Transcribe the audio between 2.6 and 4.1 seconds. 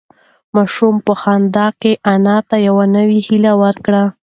یوه نوې هیله ورکړه.